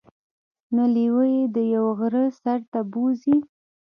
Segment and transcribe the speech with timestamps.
[0.73, 3.35] نو لیوه يې د یوه غره سر ته بوځي.